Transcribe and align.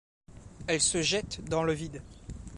Elle 0.65 0.81
se 0.81 1.03
jette 1.03 1.45
dans 1.47 1.61
le 1.63 1.73
vide. 1.73 2.01